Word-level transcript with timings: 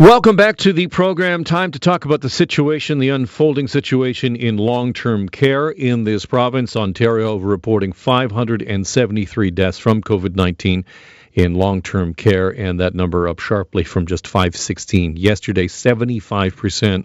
Welcome 0.00 0.34
back 0.34 0.56
to 0.56 0.72
the 0.72 0.86
program. 0.86 1.44
Time 1.44 1.72
to 1.72 1.78
talk 1.78 2.06
about 2.06 2.22
the 2.22 2.30
situation, 2.30 3.00
the 3.00 3.10
unfolding 3.10 3.68
situation 3.68 4.34
in 4.34 4.56
long 4.56 4.94
term 4.94 5.28
care 5.28 5.68
in 5.68 6.04
this 6.04 6.24
province. 6.24 6.74
Ontario 6.74 7.36
reporting 7.36 7.92
573 7.92 9.50
deaths 9.50 9.76
from 9.76 10.00
COVID 10.00 10.34
19 10.34 10.86
in 11.34 11.54
long 11.54 11.82
term 11.82 12.14
care, 12.14 12.48
and 12.48 12.80
that 12.80 12.94
number 12.94 13.28
up 13.28 13.40
sharply 13.40 13.84
from 13.84 14.06
just 14.06 14.26
516 14.26 15.18
yesterday. 15.18 15.68
75% 15.68 17.04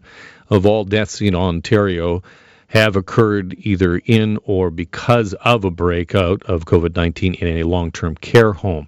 of 0.50 0.66
all 0.66 0.86
deaths 0.86 1.20
in 1.20 1.36
Ontario 1.36 2.24
have 2.68 2.96
occurred 2.96 3.56
either 3.58 3.98
in 3.98 4.40
or 4.46 4.70
because 4.70 5.34
of 5.34 5.66
a 5.66 5.70
breakout 5.70 6.44
of 6.44 6.64
COVID 6.64 6.96
19 6.96 7.34
in 7.34 7.58
a 7.58 7.64
long 7.64 7.92
term 7.92 8.16
care 8.16 8.54
home. 8.54 8.88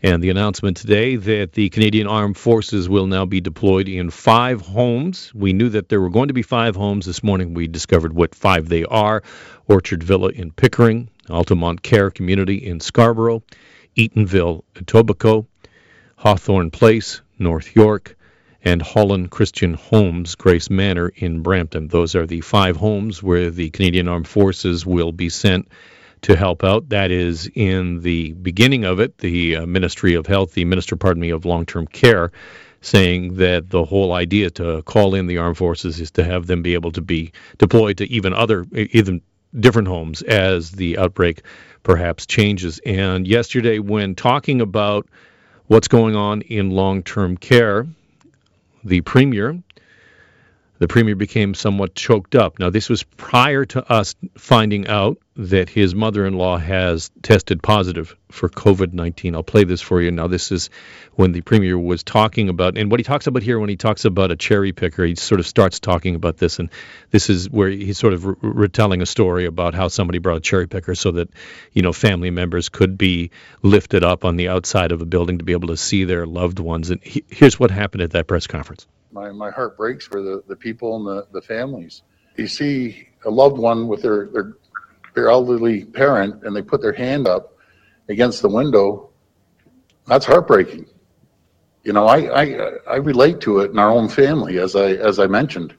And 0.00 0.22
the 0.22 0.30
announcement 0.30 0.76
today 0.76 1.16
that 1.16 1.54
the 1.54 1.70
Canadian 1.70 2.06
Armed 2.06 2.36
Forces 2.36 2.88
will 2.88 3.08
now 3.08 3.24
be 3.24 3.40
deployed 3.40 3.88
in 3.88 4.10
five 4.10 4.60
homes. 4.60 5.34
We 5.34 5.52
knew 5.52 5.70
that 5.70 5.88
there 5.88 6.00
were 6.00 6.08
going 6.08 6.28
to 6.28 6.34
be 6.34 6.42
five 6.42 6.76
homes. 6.76 7.04
This 7.04 7.24
morning 7.24 7.52
we 7.52 7.66
discovered 7.66 8.12
what 8.12 8.32
five 8.32 8.68
they 8.68 8.84
are 8.84 9.24
Orchard 9.66 10.04
Villa 10.04 10.28
in 10.28 10.52
Pickering, 10.52 11.10
Altamont 11.28 11.82
Care 11.82 12.12
Community 12.12 12.64
in 12.64 12.78
Scarborough, 12.78 13.42
Eatonville, 13.96 14.62
Etobicoke, 14.74 15.46
Hawthorne 16.14 16.70
Place, 16.70 17.20
North 17.36 17.74
York, 17.74 18.16
and 18.62 18.80
Holland 18.80 19.32
Christian 19.32 19.74
Homes, 19.74 20.36
Grace 20.36 20.70
Manor 20.70 21.12
in 21.16 21.42
Brampton. 21.42 21.88
Those 21.88 22.14
are 22.14 22.26
the 22.26 22.40
five 22.42 22.76
homes 22.76 23.20
where 23.20 23.50
the 23.50 23.70
Canadian 23.70 24.06
Armed 24.06 24.28
Forces 24.28 24.86
will 24.86 25.10
be 25.10 25.28
sent 25.28 25.66
to 26.22 26.36
help 26.36 26.64
out. 26.64 26.88
That 26.88 27.10
is 27.10 27.50
in 27.54 28.00
the 28.00 28.32
beginning 28.32 28.84
of 28.84 29.00
it, 29.00 29.18
the 29.18 29.56
uh, 29.56 29.66
Ministry 29.66 30.14
of 30.14 30.26
Health, 30.26 30.52
the 30.54 30.64
Minister, 30.64 30.96
pardon 30.96 31.20
me, 31.20 31.30
of 31.30 31.44
Long 31.44 31.66
Term 31.66 31.86
Care, 31.86 32.32
saying 32.80 33.34
that 33.34 33.70
the 33.70 33.84
whole 33.84 34.12
idea 34.12 34.50
to 34.50 34.82
call 34.82 35.14
in 35.14 35.26
the 35.26 35.38
armed 35.38 35.58
forces 35.58 36.00
is 36.00 36.10
to 36.12 36.24
have 36.24 36.46
them 36.46 36.62
be 36.62 36.74
able 36.74 36.92
to 36.92 37.00
be 37.00 37.32
deployed 37.58 37.98
to 37.98 38.10
even 38.10 38.32
other, 38.32 38.66
even 38.72 39.20
different 39.58 39.88
homes 39.88 40.22
as 40.22 40.72
the 40.72 40.98
outbreak 40.98 41.42
perhaps 41.82 42.26
changes. 42.26 42.80
And 42.84 43.26
yesterday, 43.26 43.78
when 43.78 44.14
talking 44.14 44.60
about 44.60 45.08
what's 45.66 45.88
going 45.88 46.16
on 46.16 46.42
in 46.42 46.70
long 46.70 47.02
term 47.02 47.36
care, 47.36 47.86
the 48.84 49.00
Premier 49.02 49.62
the 50.78 50.88
premier 50.88 51.16
became 51.16 51.54
somewhat 51.54 51.94
choked 51.94 52.34
up. 52.34 52.58
Now, 52.58 52.70
this 52.70 52.88
was 52.88 53.02
prior 53.02 53.64
to 53.66 53.92
us 53.92 54.14
finding 54.36 54.86
out 54.86 55.18
that 55.36 55.68
his 55.68 55.94
mother 55.94 56.26
in 56.26 56.34
law 56.34 56.56
has 56.56 57.10
tested 57.22 57.62
positive 57.62 58.16
for 58.30 58.48
COVID 58.48 58.92
19. 58.92 59.34
I'll 59.34 59.42
play 59.42 59.64
this 59.64 59.80
for 59.80 60.00
you. 60.00 60.10
Now, 60.10 60.26
this 60.26 60.50
is 60.50 60.70
when 61.14 61.32
the 61.32 61.40
premier 61.40 61.78
was 61.78 62.02
talking 62.02 62.48
about, 62.48 62.78
and 62.78 62.90
what 62.90 63.00
he 63.00 63.04
talks 63.04 63.26
about 63.26 63.42
here 63.42 63.58
when 63.58 63.68
he 63.68 63.76
talks 63.76 64.04
about 64.04 64.30
a 64.30 64.36
cherry 64.36 64.72
picker, 64.72 65.04
he 65.04 65.14
sort 65.16 65.40
of 65.40 65.46
starts 65.46 65.80
talking 65.80 66.14
about 66.14 66.38
this. 66.38 66.58
And 66.58 66.70
this 67.10 67.28
is 67.28 67.50
where 67.50 67.68
he's 67.68 67.98
sort 67.98 68.12
of 68.12 68.24
re- 68.24 68.34
retelling 68.40 69.02
a 69.02 69.06
story 69.06 69.46
about 69.46 69.74
how 69.74 69.88
somebody 69.88 70.18
brought 70.18 70.38
a 70.38 70.40
cherry 70.40 70.68
picker 70.68 70.94
so 70.94 71.12
that, 71.12 71.30
you 71.72 71.82
know, 71.82 71.92
family 71.92 72.30
members 72.30 72.68
could 72.68 72.98
be 72.98 73.30
lifted 73.62 74.04
up 74.04 74.24
on 74.24 74.36
the 74.36 74.48
outside 74.48 74.92
of 74.92 75.02
a 75.02 75.06
building 75.06 75.38
to 75.38 75.44
be 75.44 75.52
able 75.52 75.68
to 75.68 75.76
see 75.76 76.04
their 76.04 76.26
loved 76.26 76.60
ones. 76.60 76.90
And 76.90 77.02
he, 77.02 77.24
here's 77.28 77.58
what 77.58 77.70
happened 77.70 78.02
at 78.02 78.12
that 78.12 78.26
press 78.26 78.46
conference 78.46 78.86
my, 79.12 79.30
my 79.30 79.50
heart 79.50 79.76
breaks 79.76 80.06
for 80.06 80.22
the, 80.22 80.42
the 80.48 80.56
people 80.56 80.96
and 80.96 81.06
the, 81.06 81.26
the 81.32 81.42
families. 81.42 82.02
You 82.36 82.46
see 82.46 83.08
a 83.24 83.30
loved 83.30 83.58
one 83.58 83.88
with 83.88 84.02
their, 84.02 84.26
their, 84.28 84.56
their 85.14 85.28
elderly 85.28 85.84
parent 85.84 86.44
and 86.44 86.54
they 86.54 86.62
put 86.62 86.80
their 86.80 86.92
hand 86.92 87.26
up 87.26 87.56
against 88.08 88.42
the 88.42 88.48
window, 88.48 89.10
that's 90.06 90.24
heartbreaking. 90.24 90.86
You 91.84 91.92
know, 91.92 92.06
I, 92.06 92.42
I, 92.42 92.70
I 92.88 92.96
relate 92.96 93.40
to 93.42 93.60
it 93.60 93.70
in 93.70 93.78
our 93.78 93.90
own 93.90 94.08
family, 94.08 94.58
as 94.58 94.76
I, 94.76 94.92
as 94.92 95.18
I 95.18 95.26
mentioned, 95.26 95.74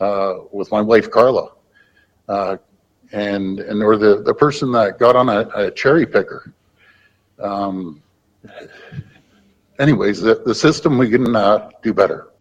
uh, 0.00 0.34
with 0.52 0.70
my 0.70 0.80
wife 0.80 1.10
Karla. 1.10 1.52
Uh, 2.28 2.56
and, 3.12 3.60
and 3.60 3.82
or 3.82 3.96
the, 3.96 4.22
the 4.22 4.34
person 4.34 4.72
that 4.72 4.98
got 4.98 5.16
on 5.16 5.28
a, 5.28 5.48
a 5.54 5.70
cherry 5.70 6.06
picker. 6.06 6.52
Um, 7.38 8.02
anyways, 9.78 10.20
the, 10.20 10.36
the 10.46 10.54
system 10.54 10.98
we 10.98 11.10
can 11.10 11.34
uh, 11.36 11.70
do 11.82 11.92
better. 11.92 12.31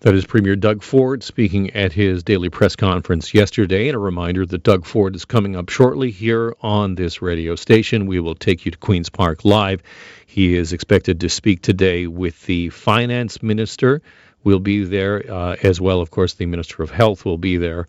That 0.00 0.14
is 0.14 0.26
Premier 0.26 0.56
Doug 0.56 0.82
Ford 0.82 1.22
speaking 1.22 1.70
at 1.70 1.90
his 1.90 2.22
daily 2.22 2.50
press 2.50 2.76
conference 2.76 3.32
yesterday. 3.32 3.88
And 3.88 3.96
a 3.96 3.98
reminder 3.98 4.44
that 4.44 4.62
Doug 4.62 4.84
Ford 4.84 5.16
is 5.16 5.24
coming 5.24 5.56
up 5.56 5.70
shortly 5.70 6.10
here 6.10 6.54
on 6.60 6.96
this 6.96 7.22
radio 7.22 7.56
station. 7.56 8.04
We 8.06 8.20
will 8.20 8.34
take 8.34 8.66
you 8.66 8.72
to 8.72 8.78
Queen's 8.78 9.08
Park 9.08 9.46
Live. 9.46 9.82
He 10.26 10.54
is 10.54 10.74
expected 10.74 11.20
to 11.20 11.30
speak 11.30 11.62
today 11.62 12.06
with 12.06 12.44
the 12.44 12.68
finance 12.68 13.42
minister. 13.42 14.02
We'll 14.44 14.60
be 14.60 14.84
there 14.84 15.32
uh, 15.32 15.56
as 15.62 15.80
well. 15.80 16.02
Of 16.02 16.10
course, 16.10 16.34
the 16.34 16.44
Minister 16.44 16.82
of 16.82 16.90
Health 16.90 17.24
will 17.24 17.38
be 17.38 17.56
there. 17.56 17.88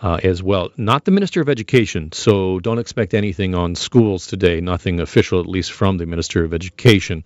Uh, 0.00 0.18
as 0.22 0.42
well. 0.42 0.70
Not 0.76 1.04
the 1.04 1.12
Minister 1.12 1.40
of 1.40 1.48
Education, 1.48 2.10
so 2.12 2.58
don't 2.58 2.80
expect 2.80 3.14
anything 3.14 3.54
on 3.54 3.74
schools 3.74 4.26
today, 4.26 4.60
nothing 4.60 5.00
official, 5.00 5.40
at 5.40 5.46
least 5.46 5.72
from 5.72 5.96
the 5.96 6.04
Minister 6.04 6.44
of 6.44 6.52
Education. 6.52 7.22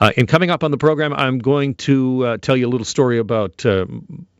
Uh, 0.00 0.12
and 0.16 0.28
coming 0.28 0.50
up 0.50 0.62
on 0.62 0.70
the 0.70 0.78
program, 0.78 1.12
I'm 1.12 1.38
going 1.38 1.74
to 1.74 2.24
uh, 2.24 2.36
tell 2.36 2.56
you 2.56 2.68
a 2.68 2.70
little 2.70 2.84
story 2.84 3.18
about, 3.18 3.66
uh, 3.66 3.84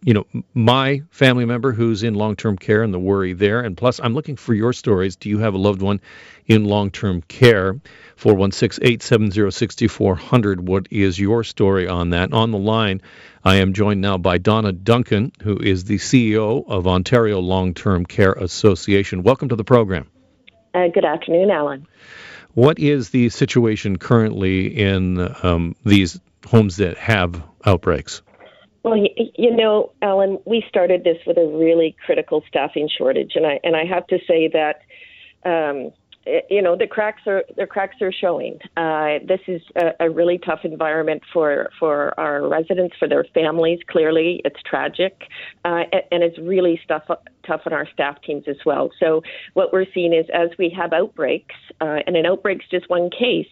you 0.03 0.15
know, 0.15 0.25
my 0.55 1.03
family 1.11 1.47
member 1.47 1.73
who's 1.73 2.05
in 2.05 2.15
long-term 2.15 2.59
care 2.59 2.85
and 2.85 2.95
the 2.95 3.01
worry 3.01 3.33
there. 3.33 3.59
And 3.61 3.77
plus, 3.77 3.99
I'm 3.99 4.15
looking 4.15 4.37
for 4.37 4.55
your 4.55 4.73
stories. 4.73 5.17
Do 5.17 5.29
you 5.29 5.39
have 5.39 5.55
a 5.55 5.59
loved 5.59 5.83
one 5.83 6.01
in 6.47 6.65
long-term 6.65 7.23
care? 7.23 7.81
416-870-6400. 8.19 10.61
What 10.61 10.87
is 10.93 11.19
your 11.19 11.43
story 11.43 11.89
on 11.89 12.11
that? 12.11 12.33
On 12.33 12.53
the 12.53 12.59
line, 12.59 13.03
I 13.45 13.57
am 13.57 13.73
joined 13.73 14.01
now 14.01 14.17
by 14.17 14.39
Donna 14.39 14.71
Duncan, 14.73 15.33
who 15.43 15.59
is 15.59 15.83
the 15.85 15.99
CEO 15.99 16.65
of 16.69 16.87
Ontario 16.87 17.41
Long-Term 17.41 18.07
Care 18.07 18.33
Association. 18.33 19.25
Welcome 19.25 19.49
to 19.49 19.57
the 19.57 19.65
program. 19.65 20.09
Uh, 20.75 20.89
good 20.93 21.05
afternoon, 21.05 21.51
Alan. 21.51 21.87
What 22.54 22.78
is 22.78 23.10
the 23.10 23.28
situation 23.28 23.98
currently 23.98 24.66
in 24.66 25.34
um, 25.42 25.76
these 25.84 26.20
homes 26.47 26.76
that 26.76 26.97
have 26.98 27.42
outbreaks? 27.64 28.22
Well, 28.82 28.97
you 28.97 29.54
know, 29.54 29.92
Alan, 30.03 30.38
we 30.47 30.64
started 30.69 31.04
this 31.04 31.19
with 31.26 31.36
a 31.36 31.47
really 31.47 31.97
critical 32.04 32.42
staffing 32.48 32.88
shortage, 32.88 33.32
and 33.34 33.47
I 33.47 33.60
and 33.64 33.76
I 33.76 33.84
have 33.84 34.06
to 34.09 34.19
say 34.26 34.48
that. 34.48 34.82
Um, 35.44 35.92
you 36.50 36.60
know 36.60 36.76
the 36.76 36.86
cracks 36.86 37.22
are 37.26 37.44
the 37.56 37.66
cracks 37.66 37.97
are 38.03 38.12
showing. 38.12 38.59
Uh, 38.76 39.19
this 39.26 39.41
is 39.47 39.62
a, 39.76 39.92
a, 40.00 40.10
really 40.10 40.36
tough 40.36 40.60
environment 40.65 41.22
for 41.32 41.70
for 41.80 42.19
our 42.20 42.47
residents, 42.47 42.94
for 42.98 43.09
their 43.09 43.25
families. 43.32 43.78
Clearly, 43.88 44.42
it's 44.44 44.60
tragic, 44.62 45.22
uh, 45.65 45.84
and, 45.91 46.03
and, 46.12 46.22
it's 46.22 46.38
really 46.38 46.78
stuff, 46.84 47.04
tough 47.48 47.62
on 47.66 47.72
our 47.72 47.88
staff 47.92 48.20
teams 48.22 48.44
as 48.47 48.56
well. 48.64 48.91
So 49.00 49.22
what 49.54 49.72
we're 49.72 49.86
seeing 49.94 50.12
is 50.12 50.26
as 50.32 50.50
we 50.59 50.69
have 50.76 50.92
outbreaks, 50.92 51.54
uh, 51.81 51.98
and 52.06 52.16
an 52.16 52.26
outbreak's 52.26 52.66
just 52.70 52.88
one 52.91 53.10
case, 53.10 53.47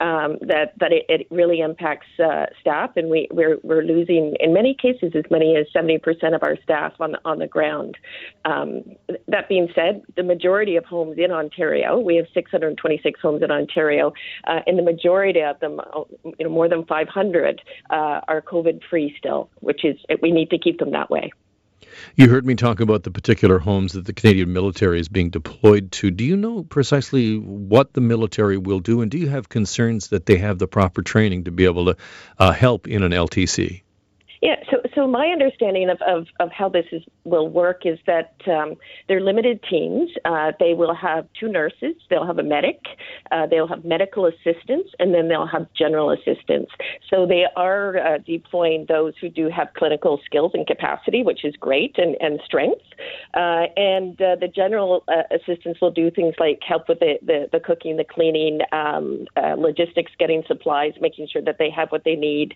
um, 0.00 0.36
that 0.42 0.74
that 0.78 0.92
it, 0.92 1.04
it 1.08 1.26
really 1.30 1.60
impacts 1.60 2.06
uh, 2.22 2.46
staff, 2.60 2.90
and 2.96 3.08
we 3.10 3.28
we're 3.30 3.58
we're 3.62 3.82
losing 3.82 4.36
in 4.40 4.52
many 4.52 4.74
cases 4.74 5.12
as 5.14 5.24
many 5.30 5.56
as 5.56 5.66
70% 5.74 6.34
of 6.34 6.42
our 6.42 6.56
staff 6.62 6.92
on 7.00 7.16
on 7.24 7.38
the 7.38 7.46
ground. 7.46 7.96
Um, 8.44 8.82
that 9.26 9.48
being 9.48 9.68
said, 9.74 10.02
the 10.16 10.22
majority 10.22 10.76
of 10.76 10.84
homes 10.84 11.16
in 11.18 11.30
Ontario, 11.30 11.98
we 11.98 12.16
have 12.16 12.26
626 12.34 13.20
homes 13.20 13.42
in 13.42 13.50
Ontario, 13.50 14.12
uh, 14.46 14.60
and 14.66 14.78
the 14.78 14.82
majority 14.82 15.40
of 15.40 15.58
them, 15.60 15.80
uh, 15.80 16.02
you 16.24 16.44
know, 16.44 16.50
more 16.50 16.68
than 16.68 16.84
500 16.84 17.62
uh, 17.90 17.94
are 18.28 18.42
COVID-free 18.42 19.14
still, 19.18 19.50
which 19.60 19.84
is 19.84 19.96
we 20.22 20.30
need 20.30 20.50
to 20.50 20.58
keep 20.58 20.78
them 20.78 20.92
that 20.92 21.10
way. 21.10 21.30
You 22.16 22.28
heard 22.28 22.46
me 22.46 22.54
talk 22.54 22.80
about 22.80 23.02
the 23.02 23.10
particular 23.10 23.58
homes 23.58 23.92
that 23.92 24.04
the 24.04 24.12
Canadian 24.12 24.52
military 24.52 25.00
is 25.00 25.08
being 25.08 25.30
deployed 25.30 25.92
to. 25.92 26.10
Do 26.10 26.24
you 26.24 26.36
know 26.36 26.64
precisely 26.64 27.38
what 27.38 27.92
the 27.92 28.00
military 28.00 28.58
will 28.58 28.80
do, 28.80 29.00
and 29.00 29.10
do 29.10 29.18
you 29.18 29.28
have 29.28 29.48
concerns 29.48 30.08
that 30.08 30.26
they 30.26 30.38
have 30.38 30.58
the 30.58 30.66
proper 30.66 31.02
training 31.02 31.44
to 31.44 31.50
be 31.50 31.64
able 31.64 31.86
to 31.86 31.96
uh, 32.38 32.52
help 32.52 32.88
in 32.88 33.02
an 33.02 33.12
LTC? 33.12 33.82
Yeah, 34.40 34.56
so 34.70 34.77
so 34.94 35.06
my 35.06 35.26
understanding 35.28 35.90
of, 35.90 35.98
of, 36.06 36.26
of 36.40 36.50
how 36.50 36.68
this 36.68 36.86
is, 36.92 37.02
will 37.24 37.48
work 37.48 37.82
is 37.84 37.98
that 38.06 38.34
um, 38.46 38.74
they're 39.08 39.20
limited 39.20 39.60
teams. 39.68 40.10
Uh, 40.24 40.52
they 40.58 40.74
will 40.74 40.94
have 40.94 41.26
two 41.38 41.48
nurses, 41.48 41.94
they'll 42.10 42.26
have 42.26 42.38
a 42.38 42.42
medic, 42.42 42.80
uh, 43.30 43.46
they'll 43.46 43.68
have 43.68 43.84
medical 43.84 44.26
assistants, 44.26 44.90
and 44.98 45.14
then 45.14 45.28
they'll 45.28 45.46
have 45.46 45.66
general 45.76 46.10
assistants. 46.10 46.72
So 47.10 47.26
they 47.26 47.44
are 47.56 47.98
uh, 47.98 48.18
deploying 48.18 48.86
those 48.88 49.14
who 49.20 49.28
do 49.28 49.48
have 49.48 49.68
clinical 49.76 50.20
skills 50.24 50.52
and 50.54 50.66
capacity, 50.66 51.22
which 51.22 51.44
is 51.44 51.54
great, 51.56 51.96
and, 51.98 52.16
and 52.20 52.40
strength. 52.44 52.82
Uh, 53.34 53.66
and 53.76 54.20
uh, 54.20 54.36
the 54.40 54.48
general 54.54 55.04
uh, 55.08 55.22
assistants 55.34 55.80
will 55.80 55.90
do 55.90 56.10
things 56.10 56.34
like 56.38 56.60
help 56.66 56.88
with 56.88 57.00
the, 57.00 57.14
the, 57.24 57.48
the 57.52 57.60
cooking, 57.60 57.96
the 57.96 58.04
cleaning, 58.04 58.60
um, 58.72 59.26
logistics, 59.58 60.12
getting 60.18 60.42
supplies, 60.46 60.92
making 61.00 61.28
sure 61.32 61.42
that 61.42 61.56
they 61.58 61.70
have 61.70 61.88
what 61.90 62.04
they 62.04 62.14
need, 62.14 62.54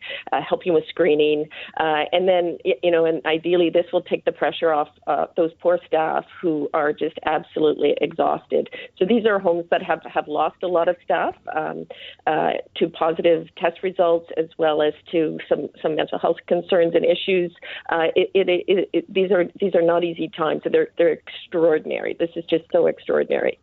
helping 0.48 0.72
with 0.72 0.84
screening. 0.88 1.46
And 1.78 2.21
and 2.22 2.28
then 2.28 2.58
you 2.82 2.90
know, 2.90 3.04
and 3.04 3.24
ideally, 3.26 3.70
this 3.70 3.86
will 3.92 4.02
take 4.02 4.24
the 4.24 4.32
pressure 4.32 4.72
off 4.72 4.88
uh, 5.06 5.26
those 5.36 5.50
poor 5.60 5.78
staff 5.86 6.24
who 6.40 6.68
are 6.72 6.92
just 6.92 7.18
absolutely 7.24 7.94
exhausted. 8.00 8.68
So 8.98 9.04
these 9.04 9.26
are 9.26 9.38
homes 9.38 9.64
that 9.70 9.82
have 9.82 10.02
have 10.04 10.28
lost 10.28 10.62
a 10.62 10.68
lot 10.68 10.88
of 10.88 10.96
staff 11.04 11.34
um, 11.54 11.86
uh, 12.26 12.52
to 12.76 12.88
positive 12.88 13.48
test 13.56 13.82
results, 13.82 14.30
as 14.36 14.46
well 14.56 14.82
as 14.82 14.92
to 15.10 15.38
some 15.48 15.68
some 15.80 15.96
mental 15.96 16.18
health 16.18 16.36
concerns 16.46 16.94
and 16.94 17.04
issues. 17.04 17.52
Uh, 17.90 18.08
it, 18.14 18.30
it, 18.34 18.88
it, 18.92 19.12
these 19.12 19.32
are 19.32 19.44
these 19.60 19.74
are 19.74 19.82
not 19.82 20.04
easy 20.04 20.30
times. 20.36 20.62
They're 20.70 20.88
they're 20.98 21.12
extraordinary. 21.12 22.16
This 22.18 22.30
is 22.36 22.44
just 22.48 22.64
so 22.72 22.86
extraordinary. 22.86 23.58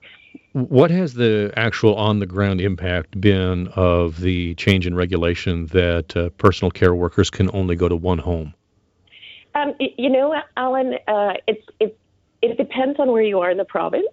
What 0.68 0.92
has 0.92 1.14
the 1.14 1.54
actual 1.56 1.96
on 1.96 2.20
the 2.20 2.26
ground 2.26 2.60
impact 2.62 3.20
been 3.20 3.68
of 3.70 4.20
the 4.20 4.56
change 4.56 4.86
in 4.86 4.96
regulation 4.96 5.68
that 5.68 6.16
uh, 6.18 6.30
personal 6.32 6.72
care 6.72 6.94
workers 6.94 7.30
can 7.30 7.50
only 7.54 7.76
go 7.76 7.88
to 7.88 7.96
one 7.96 8.18
home? 8.18 8.54
Um, 9.56 9.74
you 9.80 10.10
know, 10.10 10.36
Alan, 10.58 10.96
uh, 11.08 11.34
it's 11.48 11.96
it 12.42 12.58
depends 12.58 13.00
on 13.00 13.12
where 13.12 13.22
you 13.22 13.40
are 13.40 13.52
in 13.52 13.58
the 13.58 13.66
province. 13.66 14.08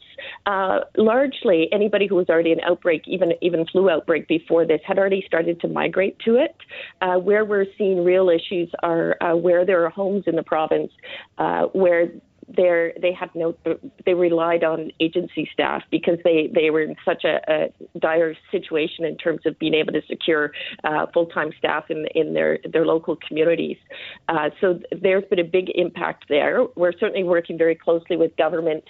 Uh, 0.47 0.81
largely, 0.97 1.69
anybody 1.73 2.07
who 2.07 2.17
was 2.17 2.29
already 2.29 2.53
an 2.53 2.61
outbreak, 2.61 3.03
even 3.07 3.33
even 3.41 3.67
flu 3.67 3.89
outbreak 3.89 4.27
before 4.27 4.67
this, 4.67 4.81
had 4.85 4.99
already 4.99 5.23
started 5.27 5.61
to 5.61 5.69
migrate 5.69 6.19
to 6.21 6.37
it. 6.37 6.57
Uh, 7.01 7.17
where 7.17 7.45
we're 7.45 7.67
seeing 7.79 8.05
real 8.05 8.29
issues 8.29 8.71
are 8.83 9.17
uh, 9.23 9.37
where 9.37 9.65
there 9.65 9.85
are 9.85 9.91
homes 9.91 10.25
in 10.27 10.35
the 10.35 10.43
province 10.43 10.91
uh, 11.39 11.65
where 11.73 12.09
they 12.49 12.93
they 13.01 13.13
had 13.13 13.31
no 13.35 13.57
they 14.05 14.15
relied 14.15 14.63
on 14.63 14.91
agency 15.01 15.49
staff 15.53 15.83
because 15.91 16.19
they 16.25 16.51
they 16.55 16.71
were 16.71 16.83
in 16.83 16.97
such 17.05 17.25
a, 17.25 17.39
a 17.49 17.99
dire 17.99 18.35
situation 18.51 19.05
in 19.05 19.17
terms 19.17 19.41
of 19.47 19.59
being 19.59 19.75
able 19.75 19.93
to 19.93 20.03
secure 20.09 20.53
uh, 20.85 21.07
full 21.13 21.27
time 21.27 21.51
staff 21.59 21.85
in 21.91 22.07
in 22.15 22.35
their 22.35 22.59
their 22.73 22.87
local 22.87 23.17
communities. 23.27 23.77
Uh, 24.29 24.51
so 24.61 24.79
there's 25.03 25.25
been 25.25 25.41
a 25.41 25.45
big 25.45 25.71
impact 25.75 26.27
there. 26.29 26.67
We're 26.77 26.93
certainly 26.93 27.25
working 27.25 27.59
very 27.59 27.75
closely 27.75 28.17
with 28.17 28.37
government, 28.37 28.85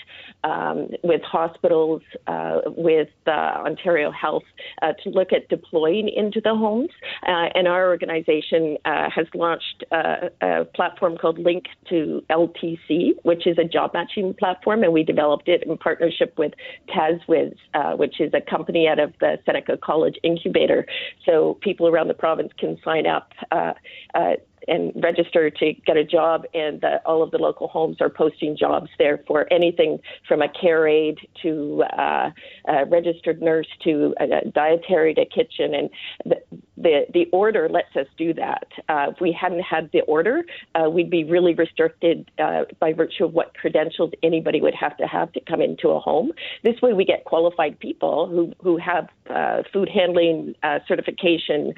um, 0.44 0.88
with 1.02 1.22
hospitals, 1.22 2.02
uh, 2.26 2.60
with 2.66 3.08
uh, 3.26 3.30
Ontario 3.30 4.10
Health 4.10 4.44
uh, 4.82 4.92
to 5.02 5.10
look 5.10 5.32
at 5.32 5.48
deploying 5.48 6.08
into 6.14 6.40
the 6.40 6.54
homes. 6.54 6.90
Uh, 7.26 7.48
and 7.54 7.66
our 7.66 7.88
organization 7.88 8.76
has 8.84 9.26
launched 9.34 9.84
a, 9.92 10.30
a 10.42 10.64
platform 10.64 11.16
called 11.16 11.38
Link 11.38 11.64
to 11.88 12.22
LTC, 12.30 13.12
which 13.22 13.45
is 13.46 13.58
a 13.58 13.64
job 13.64 13.92
matching 13.94 14.34
platform, 14.34 14.82
and 14.82 14.92
we 14.92 15.02
developed 15.02 15.48
it 15.48 15.62
in 15.64 15.76
partnership 15.78 16.34
with 16.36 16.52
TazWiz, 16.88 17.54
uh, 17.74 17.92
which 17.92 18.20
is 18.20 18.32
a 18.34 18.40
company 18.40 18.88
out 18.88 18.98
of 18.98 19.12
the 19.20 19.38
Seneca 19.44 19.76
College 19.76 20.16
Incubator. 20.22 20.86
So 21.24 21.58
people 21.60 21.88
around 21.88 22.08
the 22.08 22.14
province 22.14 22.52
can 22.58 22.78
sign 22.84 23.06
up. 23.06 23.32
Uh, 23.50 23.72
uh, 24.14 24.34
and 24.68 24.92
register 24.96 25.50
to 25.50 25.72
get 25.86 25.96
a 25.96 26.04
job, 26.04 26.44
and 26.54 26.84
all 27.04 27.22
of 27.22 27.30
the 27.30 27.38
local 27.38 27.68
homes 27.68 27.98
are 28.00 28.10
posting 28.10 28.56
jobs 28.56 28.90
there 28.98 29.22
for 29.26 29.46
anything 29.52 29.98
from 30.26 30.42
a 30.42 30.48
care 30.48 30.88
aide 30.88 31.18
to 31.42 31.84
uh, 31.96 32.30
a 32.66 32.84
registered 32.86 33.40
nurse 33.40 33.68
to 33.84 34.14
a 34.18 34.48
dietary 34.50 35.14
to 35.14 35.24
kitchen, 35.24 35.74
and 35.74 35.90
the, 36.24 36.36
the 36.76 37.06
the 37.12 37.26
order 37.32 37.68
lets 37.68 37.94
us 37.96 38.06
do 38.16 38.34
that. 38.34 38.66
Uh, 38.88 39.06
if 39.10 39.20
we 39.20 39.32
hadn't 39.32 39.62
had 39.62 39.90
the 39.92 40.00
order, 40.02 40.44
uh, 40.74 40.88
we'd 40.88 41.10
be 41.10 41.24
really 41.24 41.54
restricted 41.54 42.30
uh, 42.38 42.64
by 42.80 42.92
virtue 42.92 43.24
of 43.24 43.32
what 43.32 43.54
credentials 43.54 44.12
anybody 44.22 44.60
would 44.60 44.74
have 44.74 44.96
to 44.98 45.06
have 45.06 45.32
to 45.32 45.40
come 45.40 45.60
into 45.60 45.88
a 45.90 46.00
home. 46.00 46.32
This 46.62 46.80
way, 46.82 46.92
we 46.92 47.04
get 47.04 47.24
qualified 47.24 47.78
people 47.80 48.28
who 48.28 48.52
who 48.62 48.78
have 48.78 49.08
uh, 49.30 49.62
food 49.72 49.88
handling 49.88 50.54
uh, 50.62 50.78
certification, 50.86 51.74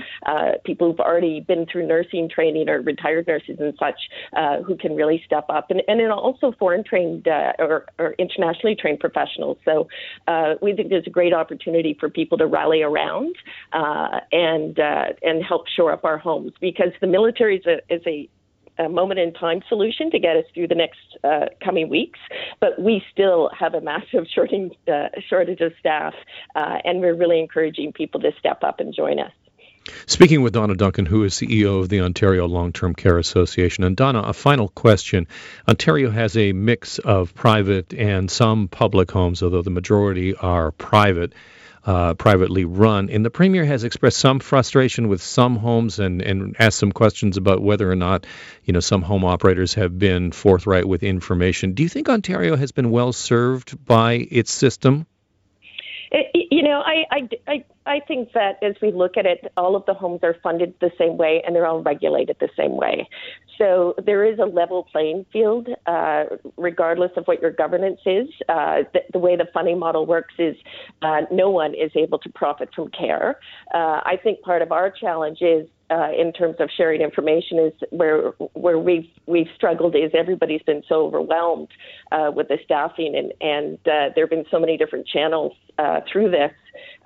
people 0.64 0.90
who've 0.90 1.00
already 1.00 1.40
been 1.40 1.66
through 1.70 1.86
nursing 1.86 2.28
training 2.28 2.68
or 2.68 2.80
retired 2.80 3.26
nurses 3.26 3.56
and 3.58 3.74
such 3.78 3.98
uh, 4.36 4.62
who 4.62 4.76
can 4.76 4.94
really 4.94 5.22
step 5.24 5.46
up, 5.48 5.70
and, 5.70 5.82
and 5.88 6.00
then 6.00 6.10
also 6.10 6.52
foreign 6.58 6.84
trained 6.84 7.28
uh, 7.28 7.52
or, 7.58 7.86
or, 7.98 8.14
internationally 8.18 8.74
trained 8.74 9.00
professionals. 9.00 9.56
So 9.64 9.88
uh, 10.26 10.54
we 10.60 10.74
think 10.74 10.90
there's 10.90 11.06
a 11.06 11.10
great 11.10 11.32
opportunity 11.32 11.96
for 11.98 12.08
people 12.08 12.38
to 12.38 12.46
rally 12.46 12.82
around 12.82 13.36
uh, 13.72 14.20
and 14.32 14.78
uh, 14.98 15.12
and 15.22 15.44
help 15.44 15.68
shore 15.68 15.92
up 15.92 16.04
our 16.04 16.18
homes 16.18 16.52
because 16.60 16.92
the 17.00 17.06
military 17.06 17.58
is 17.58 17.66
a, 17.66 17.94
is 17.94 18.02
a 18.06 18.28
a 18.80 18.88
moment 18.88 19.18
in 19.18 19.32
time 19.32 19.60
solution 19.68 20.08
to 20.08 20.20
get 20.20 20.36
us 20.36 20.44
through 20.54 20.68
the 20.68 20.74
next 20.76 21.00
uh, 21.24 21.46
coming 21.64 21.88
weeks, 21.88 22.20
but 22.60 22.80
we 22.80 23.02
still 23.10 23.50
have 23.58 23.74
a 23.74 23.80
massive 23.80 24.24
shorting, 24.34 24.70
uh, 24.86 25.08
shortage 25.28 25.60
of 25.60 25.72
staff, 25.80 26.14
uh, 26.54 26.78
and 26.84 27.00
we're 27.00 27.16
really 27.16 27.40
encouraging 27.40 27.92
people 27.92 28.20
to 28.20 28.30
step 28.38 28.62
up 28.62 28.78
and 28.78 28.94
join 28.94 29.18
us. 29.18 29.32
Speaking 30.06 30.42
with 30.42 30.52
Donna 30.52 30.76
Duncan, 30.76 31.06
who 31.06 31.24
is 31.24 31.34
CEO 31.34 31.80
of 31.80 31.88
the 31.88 32.02
Ontario 32.02 32.46
Long 32.46 32.72
Term 32.72 32.94
Care 32.94 33.18
Association. 33.18 33.84
And 33.84 33.96
Donna, 33.96 34.20
a 34.20 34.32
final 34.32 34.68
question. 34.68 35.26
Ontario 35.66 36.10
has 36.10 36.36
a 36.36 36.52
mix 36.52 36.98
of 37.00 37.34
private 37.34 37.94
and 37.94 38.30
some 38.30 38.68
public 38.68 39.10
homes, 39.10 39.42
although 39.42 39.62
the 39.62 39.70
majority 39.70 40.36
are 40.36 40.70
private. 40.72 41.32
Uh, 41.88 42.12
privately 42.12 42.66
run. 42.66 43.08
And 43.08 43.24
the 43.24 43.30
Premier 43.30 43.64
has 43.64 43.82
expressed 43.82 44.18
some 44.18 44.40
frustration 44.40 45.08
with 45.08 45.22
some 45.22 45.56
homes 45.56 45.98
and, 45.98 46.20
and 46.20 46.54
asked 46.58 46.76
some 46.76 46.92
questions 46.92 47.38
about 47.38 47.62
whether 47.62 47.90
or 47.90 47.96
not, 47.96 48.26
you 48.62 48.74
know, 48.74 48.80
some 48.80 49.00
home 49.00 49.24
operators 49.24 49.72
have 49.72 49.98
been 49.98 50.30
forthright 50.30 50.84
with 50.84 51.02
information. 51.02 51.72
Do 51.72 51.82
you 51.82 51.88
think 51.88 52.10
Ontario 52.10 52.56
has 52.56 52.72
been 52.72 52.90
well 52.90 53.14
served 53.14 53.82
by 53.86 54.28
its 54.30 54.52
system? 54.52 55.06
It, 56.10 56.48
you 56.50 56.62
know, 56.62 56.82
I, 56.84 57.04
I, 57.10 57.28
I, 57.46 57.64
I 57.86 58.00
think 58.06 58.32
that 58.32 58.62
as 58.62 58.74
we 58.80 58.92
look 58.92 59.16
at 59.16 59.26
it, 59.26 59.52
all 59.56 59.76
of 59.76 59.84
the 59.86 59.94
homes 59.94 60.20
are 60.22 60.36
funded 60.42 60.74
the 60.80 60.90
same 60.98 61.16
way 61.16 61.42
and 61.46 61.54
they're 61.54 61.66
all 61.66 61.82
regulated 61.82 62.36
the 62.40 62.48
same 62.56 62.76
way. 62.76 63.08
So 63.58 63.94
there 64.06 64.24
is 64.24 64.38
a 64.38 64.44
level 64.44 64.86
playing 64.90 65.26
field, 65.32 65.68
uh, 65.86 66.24
regardless 66.56 67.10
of 67.16 67.24
what 67.26 67.42
your 67.42 67.50
governance 67.50 68.00
is. 68.06 68.28
Uh, 68.48 68.82
the, 68.92 69.00
the, 69.12 69.18
way 69.18 69.36
the 69.36 69.48
funding 69.52 69.78
model 69.78 70.06
works 70.06 70.34
is 70.38 70.56
uh, 71.02 71.22
no 71.30 71.50
one 71.50 71.74
is 71.74 71.90
able 71.96 72.18
to 72.20 72.28
profit 72.30 72.70
from 72.74 72.88
care. 72.90 73.38
Uh, 73.74 74.00
I 74.04 74.18
think 74.22 74.40
part 74.42 74.62
of 74.62 74.72
our 74.72 74.90
challenge 74.90 75.38
is 75.40 75.68
uh, 75.90 76.08
in 76.18 76.32
terms 76.32 76.56
of 76.60 76.68
sharing 76.76 77.00
information 77.00 77.58
is 77.58 77.72
where 77.90 78.30
where 78.52 78.78
we've 78.78 79.08
we've 79.26 79.48
struggled 79.54 79.94
is 79.94 80.10
everybody's 80.14 80.62
been 80.62 80.82
so 80.88 81.06
overwhelmed 81.06 81.68
uh, 82.12 82.30
with 82.34 82.48
the 82.48 82.58
staffing 82.64 83.14
and 83.16 83.32
and 83.40 83.78
uh, 83.86 84.12
there 84.14 84.24
have 84.24 84.30
been 84.30 84.44
so 84.50 84.58
many 84.58 84.76
different 84.76 85.06
channels 85.06 85.52
uh, 85.78 86.00
through 86.10 86.30
this. 86.30 86.52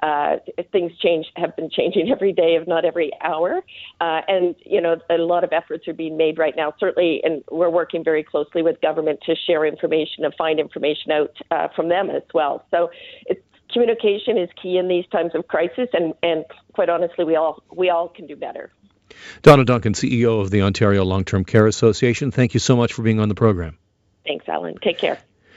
Uh, 0.02 0.36
things 0.72 0.90
change 0.98 1.26
have 1.36 1.54
been 1.56 1.70
changing 1.70 2.10
every 2.12 2.32
day, 2.32 2.56
if 2.60 2.66
not 2.66 2.84
every 2.84 3.12
hour, 3.22 3.62
uh, 4.00 4.20
and 4.26 4.54
you 4.64 4.80
know 4.80 4.96
a 5.10 5.18
lot 5.18 5.44
of 5.44 5.52
efforts 5.52 5.86
are 5.86 5.94
being 5.94 6.16
made 6.16 6.38
right 6.38 6.54
now. 6.56 6.72
Certainly, 6.80 7.20
and 7.22 7.42
we're 7.50 7.70
working 7.70 8.02
very 8.02 8.24
closely 8.24 8.62
with 8.62 8.80
government 8.80 9.20
to 9.26 9.34
share 9.46 9.64
information 9.64 10.24
and 10.24 10.34
find 10.34 10.58
information 10.58 11.12
out 11.12 11.72
from 11.76 11.88
them 11.88 12.10
as 12.10 12.22
well. 12.34 12.64
So 12.70 12.90
it's 13.26 13.40
communication 13.72 14.38
is 14.38 14.48
key 14.60 14.78
in 14.78 14.88
these 14.88 15.06
times 15.06 15.34
of 15.34 15.48
crisis, 15.48 15.88
and, 15.92 16.14
and 16.22 16.44
quite 16.72 16.88
honestly, 16.88 17.24
we 17.24 17.36
all 17.36 17.62
we 17.74 17.90
all 17.90 18.08
can 18.08 18.26
do 18.26 18.36
better. 18.36 18.70
Donna 19.42 19.64
Duncan, 19.64 19.92
CEO 19.92 20.40
of 20.40 20.50
the 20.50 20.62
Ontario 20.62 21.04
Long 21.04 21.24
Term 21.24 21.44
Care 21.44 21.66
Association, 21.66 22.30
thank 22.30 22.54
you 22.54 22.60
so 22.60 22.76
much 22.76 22.92
for 22.92 23.02
being 23.02 23.20
on 23.20 23.28
the 23.28 23.34
program. 23.34 23.78
Thanks, 24.26 24.48
Alan. 24.48 24.76
Take 24.82 24.98
care. 24.98 25.18